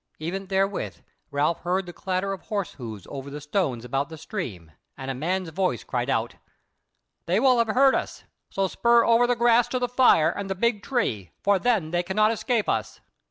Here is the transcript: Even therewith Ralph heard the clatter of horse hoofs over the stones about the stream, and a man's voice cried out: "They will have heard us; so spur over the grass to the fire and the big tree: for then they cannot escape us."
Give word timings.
Even 0.17 0.47
therewith 0.47 0.97
Ralph 1.29 1.59
heard 1.59 1.85
the 1.85 1.93
clatter 1.93 2.33
of 2.33 2.41
horse 2.47 2.73
hoofs 2.73 3.05
over 3.07 3.29
the 3.29 3.39
stones 3.39 3.85
about 3.85 4.09
the 4.09 4.17
stream, 4.17 4.71
and 4.97 5.11
a 5.11 5.13
man's 5.13 5.49
voice 5.49 5.83
cried 5.83 6.09
out: 6.09 6.37
"They 7.27 7.39
will 7.39 7.59
have 7.59 7.67
heard 7.67 7.93
us; 7.93 8.23
so 8.49 8.67
spur 8.67 9.05
over 9.05 9.27
the 9.27 9.35
grass 9.35 9.67
to 9.67 9.77
the 9.77 9.87
fire 9.87 10.31
and 10.31 10.49
the 10.49 10.55
big 10.55 10.81
tree: 10.81 11.29
for 11.43 11.59
then 11.59 11.91
they 11.91 12.01
cannot 12.01 12.31
escape 12.31 12.67
us." 12.67 12.99